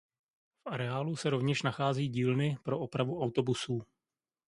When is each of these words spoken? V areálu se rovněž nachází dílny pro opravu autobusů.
V 0.57 0.67
areálu 0.69 1.15
se 1.15 1.29
rovněž 1.29 1.61
nachází 1.61 2.09
dílny 2.09 2.57
pro 2.63 2.79
opravu 2.79 3.21
autobusů. 3.21 3.81